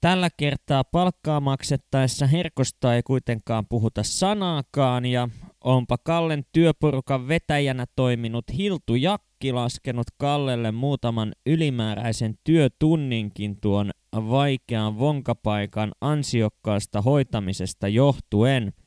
Tällä 0.00 0.28
kertaa 0.36 0.84
palkkaa 0.84 1.40
maksettaessa 1.40 2.26
Herkosta 2.26 2.94
ei 2.94 3.02
kuitenkaan 3.02 3.66
puhuta 3.68 4.02
sanaakaan 4.02 5.06
ja 5.06 5.28
onpa 5.64 5.98
Kallen 5.98 6.44
työporukan 6.52 7.28
vetäjänä 7.28 7.86
toiminut 7.96 8.44
Hiltu 8.56 8.94
Jakki 8.94 9.52
laskenut 9.52 10.06
Kallelle 10.18 10.72
muutaman 10.72 11.32
ylimääräisen 11.46 12.34
työtunninkin 12.44 13.60
tuon 13.60 13.90
vaikean 14.14 14.98
vonkapaikan 14.98 15.92
ansiokkaasta 16.00 17.02
hoitamisesta 17.02 17.88
johtuen– 17.88 18.72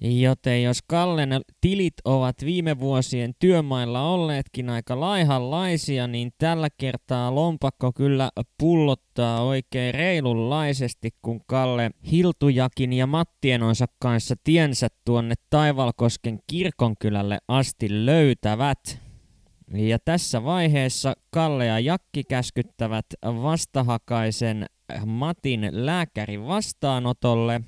Joten 0.00 0.62
jos 0.62 0.78
Kallen 0.86 1.40
tilit 1.60 1.94
ovat 2.04 2.36
viime 2.44 2.78
vuosien 2.78 3.34
työmailla 3.38 4.10
olleetkin 4.10 4.70
aika 4.70 5.00
laihanlaisia, 5.00 6.06
niin 6.06 6.30
tällä 6.38 6.68
kertaa 6.78 7.34
lompakko 7.34 7.92
kyllä 7.92 8.30
pullottaa 8.58 9.42
oikein 9.42 9.94
reilunlaisesti, 9.94 11.10
kun 11.22 11.40
Kalle 11.46 11.90
Hiltujakin 12.12 12.92
ja 12.92 13.06
Mattienonsa 13.06 13.86
kanssa 13.98 14.34
tiensä 14.44 14.88
tuonne 15.04 15.34
Taivalkosken 15.50 16.38
kirkonkylälle 16.46 17.38
asti 17.48 18.06
löytävät. 18.06 19.07
Ja 19.72 19.98
tässä 19.98 20.44
vaiheessa 20.44 21.14
Kalle 21.30 21.66
ja 21.66 21.78
Jakki 21.78 22.24
käskyttävät 22.24 23.06
vastahakaisen 23.24 24.66
Matin 25.06 25.68
lääkärin 25.70 26.46
vastaanotolle. 26.46 27.60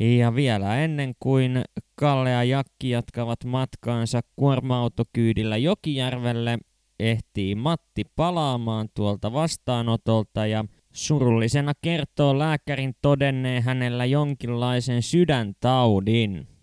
Ja 0.00 0.34
vielä 0.34 0.76
ennen 0.76 1.14
kuin 1.20 1.62
Kalle 1.94 2.30
ja 2.30 2.44
Jakki 2.44 2.90
jatkavat 2.90 3.44
matkaansa 3.44 4.20
kuorma-autokyydillä 4.36 5.56
Jokijärvelle, 5.56 6.58
ehtii 7.00 7.54
Matti 7.54 8.04
palaamaan 8.16 8.88
tuolta 8.94 9.32
vastaanotolta 9.32 10.46
ja 10.46 10.64
surullisena 10.92 11.72
kertoo 11.82 12.38
lääkärin 12.38 12.94
todenneen 13.02 13.62
hänellä 13.62 14.04
jonkinlaisen 14.04 15.02
sydäntaudin. 15.02 16.57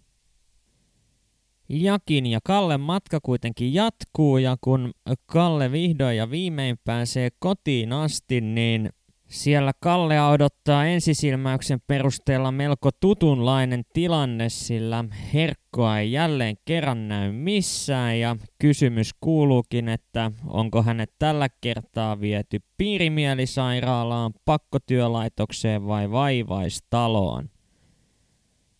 Jakin 1.69 2.25
ja 2.25 2.39
Kallen 2.43 2.81
matka 2.81 3.19
kuitenkin 3.23 3.73
jatkuu 3.73 4.37
ja 4.37 4.57
kun 4.61 4.93
Kalle 5.25 5.71
vihdoin 5.71 6.17
ja 6.17 6.31
viimein 6.31 6.77
pääsee 6.83 7.29
kotiin 7.39 7.93
asti, 7.93 8.41
niin 8.41 8.89
siellä 9.27 9.71
Kalle 9.79 10.21
odottaa 10.21 10.85
ensisilmäyksen 10.85 11.79
perusteella 11.87 12.51
melko 12.51 12.89
tutunlainen 12.91 13.83
tilanne, 13.93 14.49
sillä 14.49 15.03
Herkkoa 15.33 15.99
ei 15.99 16.11
jälleen 16.11 16.55
kerran 16.65 17.07
näy 17.07 17.31
missään 17.31 18.19
ja 18.19 18.35
kysymys 18.59 19.11
kuuluukin, 19.21 19.89
että 19.89 20.31
onko 20.47 20.83
hänet 20.83 21.13
tällä 21.19 21.49
kertaa 21.61 22.19
viety 22.19 22.59
piirimielisairaalaan, 22.77 24.33
pakkotyölaitokseen 24.45 25.87
vai 25.87 26.11
vaivaistaloon. 26.11 27.54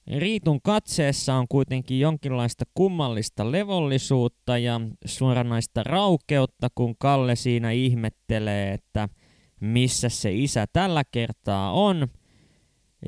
Riitun 0.08 0.62
katseessa 0.62 1.36
on 1.36 1.48
kuitenkin 1.50 2.00
jonkinlaista 2.00 2.66
kummallista 2.74 3.52
levollisuutta 3.52 4.58
ja 4.58 4.82
suoranaista 5.06 5.84
raukeutta, 5.84 6.68
kun 6.76 6.96
Kalle 6.98 7.36
siinä 7.36 7.72
ihmettelee, 7.72 8.74
että 8.74 9.10
missä 9.60 10.10
se 10.10 10.34
isä 10.34 10.66
tällä 10.74 11.04
kertaa 11.12 11.72
on. 11.72 12.08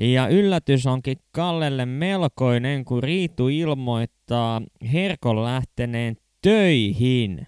Ja 0.00 0.28
yllätys 0.28 0.86
onkin 0.86 1.18
Kallelle 1.30 1.86
melkoinen, 1.86 2.84
kun 2.84 3.02
Riitu 3.02 3.48
ilmoittaa 3.48 4.62
Herkon 4.92 5.44
lähteneen 5.44 6.16
töihin. 6.42 7.46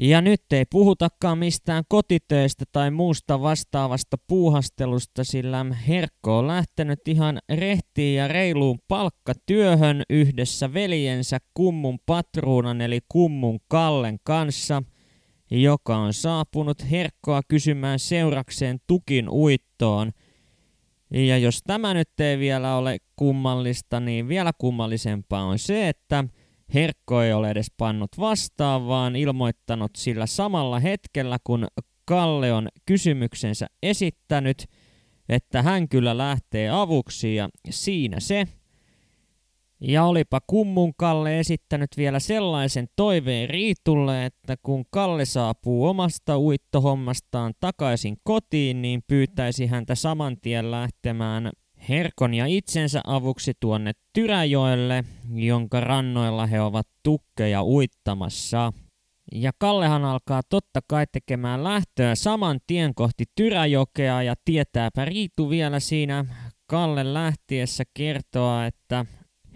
Ja 0.00 0.20
nyt 0.20 0.42
ei 0.52 0.64
puhutakaan 0.70 1.38
mistään 1.38 1.84
kotitöistä 1.88 2.64
tai 2.72 2.90
muusta 2.90 3.40
vastaavasta 3.40 4.16
puuhastelusta, 4.28 5.24
sillä 5.24 5.66
Herkko 5.88 6.38
on 6.38 6.46
lähtenyt 6.46 7.08
ihan 7.08 7.38
rehtiin 7.48 8.16
ja 8.16 8.28
reiluun 8.28 8.78
palkkatyöhön 8.88 10.02
yhdessä 10.10 10.74
veljensä 10.74 11.38
Kummun 11.54 11.98
patruunan 12.06 12.80
eli 12.80 13.00
Kummun 13.08 13.58
Kallen 13.68 14.18
kanssa, 14.24 14.82
joka 15.50 15.96
on 15.96 16.12
saapunut 16.12 16.90
Herkkoa 16.90 17.40
kysymään 17.48 17.98
seurakseen 17.98 18.78
tukin 18.86 19.28
uittoon. 19.28 20.12
Ja 21.10 21.38
jos 21.38 21.60
tämä 21.66 21.94
nyt 21.94 22.20
ei 22.20 22.38
vielä 22.38 22.76
ole 22.76 22.98
kummallista, 23.16 24.00
niin 24.00 24.28
vielä 24.28 24.52
kummallisempaa 24.58 25.42
on 25.42 25.58
se, 25.58 25.88
että– 25.88 26.24
Herkko 26.74 27.22
ei 27.22 27.32
ole 27.32 27.50
edes 27.50 27.72
pannut 27.76 28.10
vastaan, 28.18 28.86
vaan 28.86 29.16
ilmoittanut 29.16 29.90
sillä 29.96 30.26
samalla 30.26 30.80
hetkellä, 30.80 31.38
kun 31.44 31.66
Kalle 32.04 32.52
on 32.52 32.68
kysymyksensä 32.86 33.66
esittänyt, 33.82 34.66
että 35.28 35.62
hän 35.62 35.88
kyllä 35.88 36.18
lähtee 36.18 36.70
avuksi 36.70 37.34
ja 37.34 37.48
siinä 37.70 38.20
se. 38.20 38.44
Ja 39.80 40.04
olipa 40.04 40.40
kummun 40.46 40.94
Kalle 40.96 41.38
esittänyt 41.38 41.90
vielä 41.96 42.18
sellaisen 42.18 42.88
toiveen 42.96 43.50
Riitulle, 43.50 44.24
että 44.24 44.56
kun 44.62 44.84
Kalle 44.90 45.24
saapuu 45.24 45.86
omasta 45.86 46.38
uittohommastaan 46.38 47.54
takaisin 47.60 48.16
kotiin, 48.22 48.82
niin 48.82 49.02
pyytäisi 49.06 49.66
häntä 49.66 49.94
saman 49.94 50.36
tien 50.40 50.70
lähtemään 50.70 51.50
Herkon 51.88 52.34
ja 52.34 52.46
itsensä 52.46 53.00
avuksi 53.06 53.52
tuonne 53.60 53.92
Tyräjoelle, 54.12 55.04
jonka 55.34 55.80
rannoilla 55.80 56.46
he 56.46 56.60
ovat 56.60 56.86
tukkeja 57.02 57.64
uittamassa. 57.64 58.72
Ja 59.32 59.52
Kallehan 59.58 60.04
alkaa 60.04 60.42
totta 60.48 60.80
kai 60.88 61.06
tekemään 61.12 61.64
lähtöä 61.64 62.14
saman 62.14 62.60
tien 62.66 62.94
kohti 62.94 63.24
Tyräjokea 63.34 64.22
ja 64.22 64.34
tietääpä 64.44 65.04
Riitu 65.04 65.50
vielä 65.50 65.80
siinä 65.80 66.24
Kalle 66.66 67.14
lähtiessä 67.14 67.84
kertoa, 67.94 68.66
että 68.66 69.06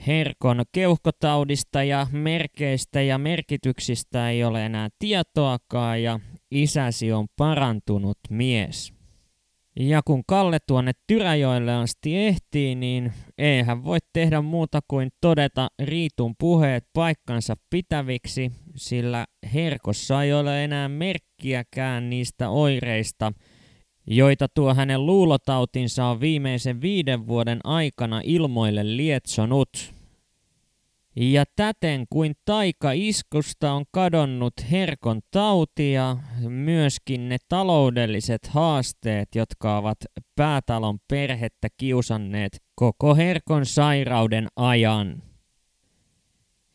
Herkon 0.06 0.62
keuhkotaudista 0.72 1.82
ja 1.82 2.06
merkeistä 2.12 3.02
ja 3.02 3.18
merkityksistä 3.18 4.30
ei 4.30 4.44
ole 4.44 4.66
enää 4.66 4.88
tietoakaan 4.98 6.02
ja 6.02 6.20
isäsi 6.50 7.12
on 7.12 7.26
parantunut 7.36 8.18
mies. 8.30 9.01
Ja 9.76 10.02
kun 10.04 10.22
Kalle 10.26 10.58
tuonne 10.66 10.92
Tyräjoelle 11.06 11.74
asti 11.74 12.18
ehtii, 12.18 12.74
niin 12.74 13.12
eihän 13.38 13.84
voi 13.84 13.98
tehdä 14.12 14.40
muuta 14.40 14.80
kuin 14.88 15.10
todeta 15.20 15.68
Riitun 15.82 16.34
puheet 16.38 16.84
paikkansa 16.92 17.56
pitäviksi, 17.70 18.52
sillä 18.76 19.26
Herkossa 19.54 20.22
ei 20.22 20.32
ole 20.32 20.64
enää 20.64 20.88
merkkiäkään 20.88 22.10
niistä 22.10 22.48
oireista, 22.48 23.32
joita 24.06 24.48
tuo 24.48 24.74
hänen 24.74 25.06
luulotautinsa 25.06 26.04
on 26.06 26.20
viimeisen 26.20 26.80
viiden 26.80 27.26
vuoden 27.26 27.60
aikana 27.64 28.20
ilmoille 28.24 28.96
lietsonut. 28.96 30.01
Ja 31.16 31.44
täten 31.56 32.04
kuin 32.10 32.34
taika-iskusta 32.44 33.72
on 33.72 33.84
kadonnut 33.90 34.54
herkon 34.70 35.20
tauti 35.30 35.92
ja 35.92 36.16
myöskin 36.48 37.28
ne 37.28 37.36
taloudelliset 37.48 38.46
haasteet, 38.46 39.28
jotka 39.34 39.78
ovat 39.78 39.98
päätalon 40.36 40.98
perhettä 41.08 41.68
kiusanneet 41.76 42.62
koko 42.74 43.14
herkon 43.14 43.66
sairauden 43.66 44.48
ajan. 44.56 45.22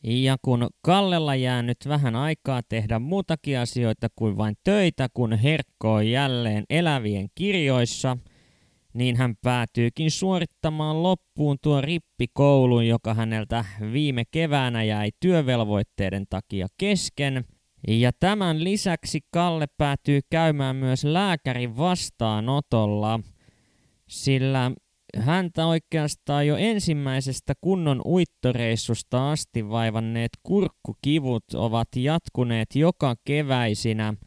Ja 0.04 0.38
kun 0.41 0.67
Kallella 0.82 1.36
jää 1.36 1.62
nyt 1.62 1.78
vähän 1.88 2.15
aikaa 2.15 2.62
tehdä 2.69 3.00
muutakin 3.00 3.60
asioita 3.60 4.08
kuin 4.15 4.38
vain 4.38 4.56
töitä, 4.63 5.08
kun 5.13 5.34
Herkko 5.34 5.93
on 5.93 6.08
jälleen 6.08 6.63
elävien 6.69 7.28
kirjoissa– 7.36 8.17
niin 8.98 9.16
hän 9.16 9.36
päätyykin 9.42 10.12
suorittamaan 10.12 11.04
loppuun 11.04 11.58
tuo 11.62 11.82
rippikoulun, 11.82 12.88
joka 12.88 13.14
häneltä 13.14 13.66
viime 13.94 14.24
keväänä 14.32 14.84
jäi 14.84 15.12
työvelvoitteiden 15.20 16.26
takia 16.30 16.68
kesken. 16.78 17.46
Ja 17.88 18.12
tämän 18.20 18.64
lisäksi 18.64 19.20
Kalle 19.32 19.66
päätyy 19.78 20.20
käymään 20.30 20.76
myös 20.76 21.04
lääkärin 21.04 21.78
vastaanotolla, 21.78 23.20
sillä 24.10 24.72
häntä 25.18 25.66
oikeastaan 25.66 26.48
jo 26.48 26.56
ensimmäisestä 26.56 27.54
kunnon 27.62 28.02
uittoreissusta 28.06 29.32
asti 29.32 29.70
vaivanneet 29.70 30.32
kurkkukivut 30.44 31.44
ovat 31.54 31.88
jatkuneet 31.96 32.76
joka 32.76 33.16
keväisinä– 33.26 34.14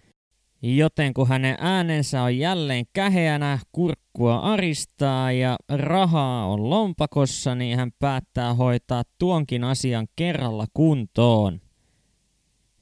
Joten 0.62 1.14
kun 1.14 1.28
hänen 1.28 1.56
äänensä 1.60 2.22
on 2.22 2.38
jälleen 2.38 2.84
käheänä, 2.92 3.58
kurkkua 3.72 4.38
aristaa 4.38 5.32
ja 5.32 5.56
rahaa 5.68 6.46
on 6.46 6.70
lompakossa, 6.70 7.54
niin 7.54 7.78
hän 7.78 7.92
päättää 7.98 8.54
hoitaa 8.54 9.02
tuonkin 9.18 9.64
asian 9.64 10.08
kerralla 10.16 10.66
kuntoon. 10.74 11.60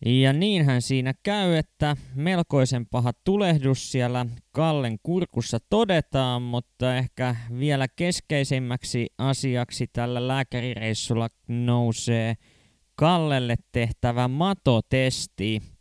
Ja 0.06 0.32
niinhän 0.32 0.82
siinä 0.82 1.14
käy, 1.22 1.56
että 1.56 1.96
melkoisen 2.14 2.86
paha 2.86 3.12
tulehdus 3.24 3.92
siellä 3.92 4.26
Kallen 4.50 4.98
kurkussa 5.02 5.58
todetaan, 5.70 6.42
mutta 6.42 6.96
ehkä 6.96 7.36
vielä 7.58 7.86
keskeisemmäksi 7.96 9.06
asiaksi 9.18 9.86
tällä 9.92 10.28
lääkärireissulla 10.28 11.28
nousee 11.48 12.34
Kallelle 12.94 13.56
tehtävä 13.72 14.28
matotesti– 14.28 15.62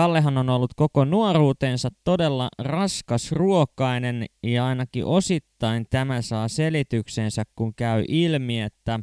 Kallehan 0.00 0.38
on 0.38 0.48
ollut 0.48 0.74
koko 0.76 1.04
nuoruutensa 1.04 1.88
todella 2.04 2.48
raskas 2.58 3.32
ruokainen 3.32 4.26
ja 4.42 4.66
ainakin 4.66 5.04
osittain 5.04 5.86
tämä 5.90 6.22
saa 6.22 6.48
selityksensä, 6.48 7.42
kun 7.56 7.74
käy 7.74 8.04
ilmi, 8.08 8.60
että 8.60 9.00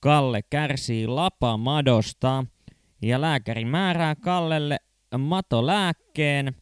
Kalle 0.00 0.42
kärsii 0.42 1.06
lapamadosta 1.06 2.44
ja 3.02 3.20
lääkäri 3.20 3.64
määrää 3.64 4.14
Kallelle 4.14 4.76
matolääkkeen, 5.18 6.54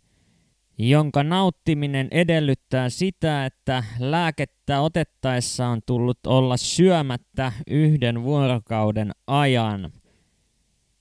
jonka 0.78 1.22
nauttiminen 1.22 2.08
edellyttää 2.10 2.88
sitä, 2.88 3.46
että 3.46 3.84
lääkettä 3.98 4.80
otettaessa 4.80 5.66
on 5.66 5.80
tullut 5.86 6.26
olla 6.26 6.56
syömättä 6.56 7.52
yhden 7.66 8.22
vuorokauden 8.22 9.12
ajan. 9.26 9.92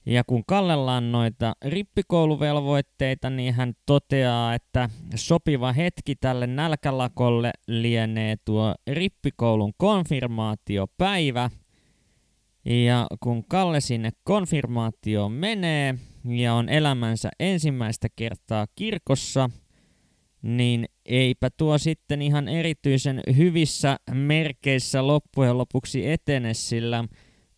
Ja 0.06 0.24
kun 0.24 0.44
Kallella 0.48 0.96
on 0.96 1.12
noita 1.12 1.54
rippikouluvelvoitteita, 1.66 3.30
niin 3.30 3.54
hän 3.54 3.74
toteaa, 3.86 4.54
että 4.54 4.90
sopiva 5.16 5.74
hetki 5.74 6.16
tälle 6.16 6.48
nälkälakolle 6.48 7.52
lienee 7.68 8.36
tuo 8.46 8.76
rippikoulun 8.88 9.74
konfirmaatiopäivä. 9.78 11.50
Ja 12.66 13.08
kun 13.20 13.46
Kalle 13.46 13.82
sinne 13.82 14.10
konfirmaatioon 14.24 15.32
menee 15.32 15.96
ja 16.26 16.54
on 16.54 16.70
elämänsä 16.70 17.30
ensimmäistä 17.40 18.08
kertaa 18.16 18.68
kirkossa, 18.76 19.50
niin 20.42 20.86
eipä 21.06 21.50
tuo 21.58 21.78
sitten 21.78 22.22
ihan 22.22 22.48
erityisen 22.48 23.22
hyvissä 23.38 23.98
merkeissä 24.12 25.08
loppujen 25.08 25.58
lopuksi 25.58 26.10
etene, 26.10 26.54
sillä 26.54 27.04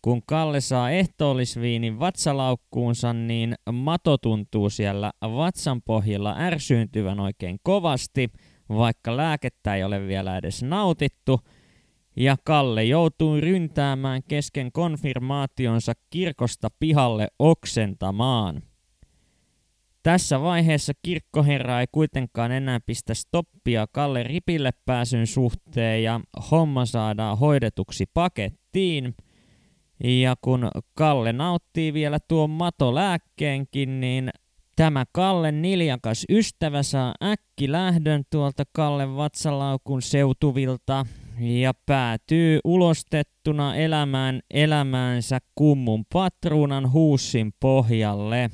kun 0.04 0.22
Kalle 0.26 0.60
saa 0.60 0.90
ehtoollisviinin 0.90 2.00
vatsalaukkuunsa, 2.00 3.12
niin 3.12 3.54
mato 3.72 4.18
tuntuu 4.18 4.70
siellä 4.70 5.12
vatsan 5.22 5.82
pohjalla 5.82 6.36
ärsyyntyvän 6.38 7.20
oikein 7.20 7.58
kovasti, 7.62 8.30
vaikka 8.68 9.16
lääkettä 9.16 9.74
ei 9.74 9.84
ole 9.84 10.06
vielä 10.06 10.36
edes 10.36 10.62
nautittu, 10.62 11.40
ja 12.16 12.36
Kalle 12.44 12.84
joutuu 12.84 13.40
ryntäämään 13.40 14.22
kesken 14.28 14.72
konfirmaationsa 14.72 15.92
kirkosta 16.10 16.68
pihalle 16.80 17.28
oksentamaan. 17.38 18.62
Tässä 20.02 20.40
vaiheessa 20.40 20.92
kirkkoherra 21.02 21.80
ei 21.80 21.86
kuitenkaan 21.92 22.52
enää 22.52 22.80
pistä 22.80 23.14
stoppia 23.14 23.86
Kalle 23.92 24.22
ripille 24.22 24.70
pääsyn 24.86 25.26
suhteen 25.26 26.02
ja 26.02 26.20
homma 26.50 26.86
saadaan 26.86 27.38
hoidetuksi 27.38 28.04
pakettiin. 28.14 29.14
Ja 30.04 30.34
kun 30.40 30.70
Kalle 30.94 31.32
nauttii 31.32 31.92
vielä 31.92 32.18
tuon 32.28 32.50
matolääkkeenkin, 32.50 34.00
niin 34.00 34.30
tämä 34.76 35.04
Kalle 35.12 35.52
niljakas 35.52 36.24
ystävä 36.28 36.82
saa 36.82 37.14
äkki 37.22 37.72
lähdön 37.72 38.22
tuolta 38.30 38.62
Kalle 38.72 39.16
vatsalaukun 39.16 40.02
seutuvilta 40.02 41.06
ja 41.40 41.72
päätyy 41.86 42.60
ulostettuna 42.64 43.76
elämään 43.76 44.40
elämäänsä 44.50 45.38
kummun 45.54 46.04
patruunan 46.12 46.92
huussin 46.92 47.52
pohjalle. 47.60 48.50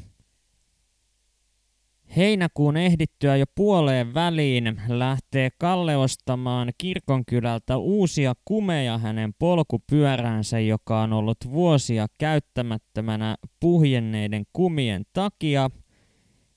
Heinäkuun 2.16 2.76
ehdittyä 2.76 3.36
jo 3.36 3.44
puoleen 3.54 4.14
väliin 4.14 4.80
lähtee 4.88 5.50
Kalle 5.58 5.96
ostamaan 5.96 6.72
kirkonkylältä 6.78 7.76
uusia 7.76 8.34
kumeja 8.44 8.98
hänen 8.98 9.34
polkupyöräänsä, 9.38 10.60
joka 10.60 11.02
on 11.02 11.12
ollut 11.12 11.38
vuosia 11.50 12.06
käyttämättömänä 12.18 13.36
puhjenneiden 13.60 14.44
kumien 14.52 15.02
takia. 15.12 15.70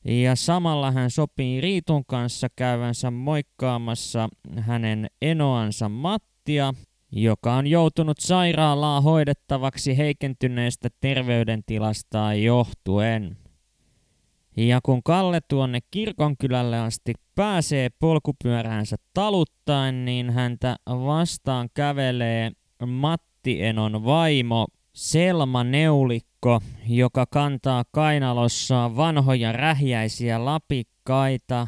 Ja 0.06 0.36
samalla 0.36 0.92
hän 0.92 1.12
sopii 1.12 1.62
Riitun 1.62 2.06
kanssa 2.06 2.48
käyvänsä 2.56 3.12
moikkaamassa 3.12 4.30
hänen 4.60 5.08
enoansa 5.22 5.89
Mattia, 5.89 6.74
joka 7.12 7.54
on 7.54 7.68
joutunut 7.68 8.20
sairaalaa 8.20 9.02
hoidettavaksi 9.02 9.98
heikentyneestä 9.98 10.89
terveydentilastaan 11.00 12.44
johtuen. 12.44 13.42
Ja 14.58 14.80
kun 14.84 15.04
Kalle 15.04 15.42
tuonne 15.48 15.80
kirkonkylälle 15.92 16.80
asti 16.80 17.13
pääsee 17.36 17.89
polkupyöräänsä 18.00 18.96
taluttaen, 19.13 20.06
niin 20.06 20.30
häntä 20.30 20.76
vastaan 20.88 21.70
kävelee 21.74 22.52
Matti 22.86 23.63
Enon 23.63 24.06
vaimo 24.06 24.68
Selma 24.94 25.63
Neulikko, 25.63 26.62
joka 26.88 27.26
kantaa 27.26 27.84
kainalossaan 27.92 28.96
vanhoja 28.96 29.52
rähjäisiä 29.52 30.46
lapikkaita. 30.46 31.68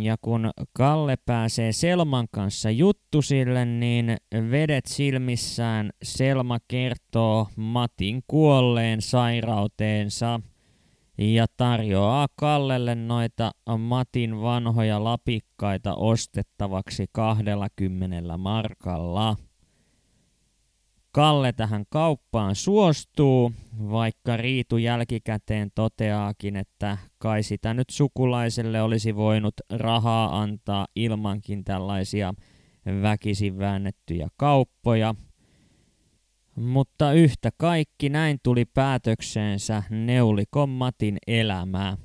Ja 0.00 0.16
kun 0.20 0.50
Kalle 0.72 1.16
pääsee 1.16 1.72
Selman 1.72 2.26
kanssa 2.30 2.70
juttusille, 2.70 3.64
niin 3.64 4.16
vedet 4.50 4.86
silmissään 4.86 5.90
Selma 6.02 6.58
kertoo 6.68 7.48
Matin 7.56 8.22
kuolleen 8.26 9.02
sairauteensa– 9.02 10.40
ja 11.18 11.46
tarjoaa 11.56 12.26
Kallelle 12.36 12.94
noita 12.94 13.50
Matin 13.78 14.40
vanhoja 14.42 15.04
lapikkaita 15.04 15.94
ostettavaksi 15.94 17.06
20 17.12 18.36
markalla. 18.36 19.36
Kalle 21.12 21.52
tähän 21.52 21.84
kauppaan 21.88 22.54
suostuu, 22.54 23.52
vaikka 23.90 24.36
Riitu 24.36 24.76
jälkikäteen 24.76 25.70
toteaakin, 25.74 26.56
että 26.56 26.98
kai 27.18 27.42
sitä 27.42 27.74
nyt 27.74 27.90
sukulaiselle 27.90 28.82
olisi 28.82 29.16
voinut 29.16 29.54
rahaa 29.70 30.40
antaa 30.40 30.86
ilmankin 30.96 31.64
tällaisia 31.64 32.34
väkisin 33.02 33.58
väännettyjä 33.58 34.28
kauppoja– 34.36 35.14
mutta 36.56 37.12
yhtä 37.12 37.50
kaikki 37.56 38.08
näin 38.08 38.38
tuli 38.42 38.64
päätökseensä 38.64 39.82
Neulikon 39.90 40.68
Matin 40.68 41.18
elämää. 41.26 41.96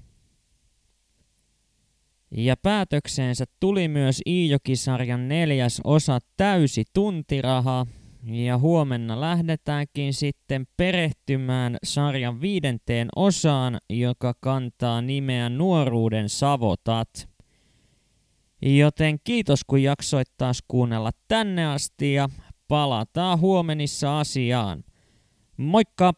Ja 2.31 2.57
päätökseensä 2.57 3.45
tuli 3.59 3.87
myös 3.87 4.21
Iijokisarjan 4.25 5.27
neljäs 5.27 5.81
osa 5.83 6.19
täysi 6.37 6.83
tuntiraha, 6.93 7.85
ja 8.23 8.57
huomenna 8.57 9.21
lähdetäänkin 9.21 10.13
sitten 10.13 10.67
perehtymään 10.77 11.77
sarjan 11.83 12.41
viidenteen 12.41 13.07
osaan, 13.15 13.77
joka 13.89 14.33
kantaa 14.39 15.01
nimeä 15.01 15.49
Nuoruuden 15.49 16.29
savotat. 16.29 17.29
Joten 18.61 19.19
kiitos 19.23 19.63
kun 19.63 19.83
jaksoit 19.83 20.27
taas 20.37 20.63
kuunnella 20.67 21.11
tänne 21.27 21.65
asti 21.65 22.13
ja 22.13 22.29
Palataan 22.71 23.39
huomenissa 23.39 24.19
asiaan. 24.19 24.83
Moikka! 25.57 26.13